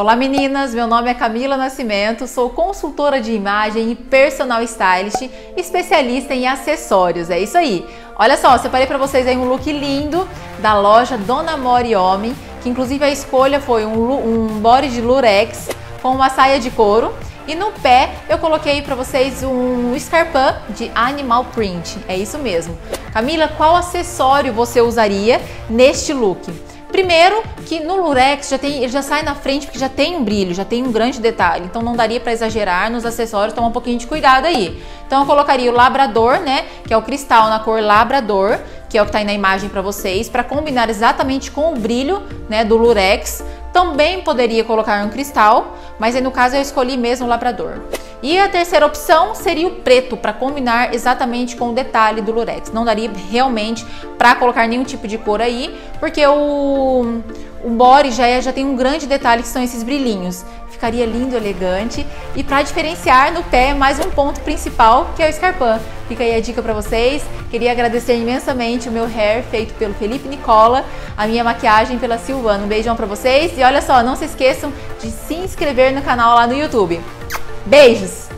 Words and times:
Olá 0.00 0.16
meninas, 0.16 0.72
meu 0.72 0.86
nome 0.86 1.10
é 1.10 1.14
Camila 1.14 1.58
Nascimento, 1.58 2.26
sou 2.26 2.48
consultora 2.48 3.20
de 3.20 3.32
imagem 3.32 3.90
e 3.90 3.94
personal 3.94 4.62
stylist, 4.62 5.28
especialista 5.58 6.34
em 6.34 6.48
acessórios, 6.48 7.28
é 7.28 7.38
isso 7.38 7.58
aí. 7.58 7.86
Olha 8.16 8.38
só, 8.38 8.56
separei 8.56 8.86
para 8.86 8.96
vocês 8.96 9.26
aí 9.26 9.36
um 9.36 9.44
look 9.44 9.70
lindo 9.70 10.26
da 10.60 10.72
loja 10.72 11.18
Dona 11.18 11.54
Mori 11.54 11.94
Homem, 11.94 12.34
que 12.62 12.70
inclusive 12.70 13.04
a 13.04 13.10
escolha 13.10 13.60
foi 13.60 13.84
um, 13.84 14.46
um 14.46 14.46
body 14.60 14.88
de 14.88 15.02
lurex 15.02 15.68
com 16.00 16.12
uma 16.12 16.30
saia 16.30 16.58
de 16.58 16.70
couro 16.70 17.14
e 17.46 17.54
no 17.54 17.70
pé 17.70 18.08
eu 18.26 18.38
coloquei 18.38 18.80
para 18.80 18.94
vocês 18.94 19.42
um 19.42 19.94
escarpão 19.94 20.56
de 20.70 20.90
animal 20.94 21.44
print, 21.52 21.98
é 22.08 22.16
isso 22.16 22.38
mesmo. 22.38 22.74
Camila, 23.12 23.48
qual 23.48 23.76
acessório 23.76 24.50
você 24.54 24.80
usaria 24.80 25.42
neste 25.68 26.14
look? 26.14 26.69
Primeiro, 26.90 27.42
que 27.66 27.80
no 27.80 28.02
lurex 28.02 28.48
já 28.48 28.58
tem, 28.58 28.78
ele 28.78 28.88
já 28.88 29.02
sai 29.02 29.22
na 29.22 29.34
frente 29.34 29.66
porque 29.66 29.78
já 29.78 29.88
tem 29.88 30.16
um 30.16 30.24
brilho, 30.24 30.52
já 30.52 30.64
tem 30.64 30.82
um 30.82 30.90
grande 30.90 31.20
detalhe. 31.20 31.64
Então 31.64 31.82
não 31.82 31.94
daria 31.94 32.20
para 32.20 32.32
exagerar 32.32 32.90
nos 32.90 33.06
acessórios, 33.06 33.54
tomar 33.54 33.68
um 33.68 33.72
pouquinho 33.72 33.98
de 33.98 34.06
cuidado 34.06 34.46
aí. 34.46 34.82
Então 35.06 35.20
eu 35.20 35.26
colocaria 35.26 35.70
o 35.70 35.74
labrador, 35.74 36.40
né, 36.40 36.66
que 36.86 36.92
é 36.92 36.96
o 36.96 37.02
cristal 37.02 37.48
na 37.48 37.60
cor 37.60 37.80
labrador, 37.80 38.58
que 38.88 38.98
é 38.98 39.02
o 39.02 39.06
que 39.06 39.12
tá 39.12 39.18
aí 39.18 39.24
na 39.24 39.32
imagem 39.32 39.68
para 39.68 39.80
vocês, 39.80 40.28
para 40.28 40.42
combinar 40.42 40.90
exatamente 40.90 41.50
com 41.50 41.72
o 41.72 41.76
brilho, 41.76 42.22
né, 42.48 42.64
do 42.64 42.76
lurex. 42.76 43.42
Também 43.72 44.20
poderia 44.22 44.64
colocar 44.64 45.04
um 45.04 45.08
cristal, 45.08 45.76
mas 45.98 46.16
aí 46.16 46.22
no 46.22 46.32
caso 46.32 46.56
eu 46.56 46.60
escolhi 46.60 46.96
mesmo 46.96 47.26
o 47.26 47.28
labrador. 47.28 47.80
E 48.22 48.38
a 48.38 48.48
terceira 48.48 48.84
opção 48.84 49.34
seria 49.34 49.66
o 49.66 49.76
preto, 49.76 50.16
para 50.16 50.32
combinar 50.32 50.94
exatamente 50.94 51.56
com 51.56 51.70
o 51.70 51.72
detalhe 51.72 52.20
do 52.20 52.32
lurex. 52.32 52.70
Não 52.70 52.84
daria 52.84 53.10
realmente 53.30 53.84
para 54.18 54.34
colocar 54.34 54.66
nenhum 54.66 54.84
tipo 54.84 55.08
de 55.08 55.16
cor 55.16 55.40
aí, 55.40 55.74
porque 55.98 56.26
o, 56.26 57.22
o 57.64 57.70
body 57.70 58.10
já, 58.10 58.26
é, 58.26 58.42
já 58.42 58.52
tem 58.52 58.64
um 58.64 58.76
grande 58.76 59.06
detalhe 59.06 59.42
que 59.42 59.48
são 59.48 59.62
esses 59.62 59.82
brilhinhos. 59.82 60.44
Ficaria 60.68 61.06
lindo, 61.06 61.34
elegante. 61.34 62.06
E 62.34 62.44
para 62.44 62.62
diferenciar 62.62 63.32
no 63.32 63.42
pé, 63.42 63.72
mais 63.72 63.98
um 63.98 64.10
ponto 64.10 64.40
principal, 64.40 65.10
que 65.16 65.22
é 65.22 65.26
o 65.26 65.30
escarpão. 65.30 65.80
Fica 66.06 66.22
aí 66.22 66.34
a 66.34 66.40
dica 66.40 66.62
para 66.62 66.74
vocês. 66.74 67.22
Queria 67.50 67.72
agradecer 67.72 68.16
imensamente 68.16 68.88
o 68.88 68.92
meu 68.92 69.04
hair 69.04 69.42
feito 69.44 69.74
pelo 69.74 69.94
Felipe 69.94 70.28
Nicola, 70.28 70.84
a 71.16 71.26
minha 71.26 71.44
maquiagem 71.44 71.98
pela 71.98 72.18
Silvana. 72.18 72.64
Um 72.64 72.68
beijão 72.68 72.96
para 72.96 73.06
vocês 73.06 73.56
e 73.56 73.62
olha 73.62 73.82
só, 73.82 74.02
não 74.02 74.16
se 74.16 74.26
esqueçam 74.26 74.72
de 75.00 75.10
se 75.10 75.34
inscrever 75.34 75.92
no 75.94 76.02
canal 76.02 76.34
lá 76.34 76.46
no 76.46 76.54
YouTube. 76.54 77.00
Beijos! 77.66 78.29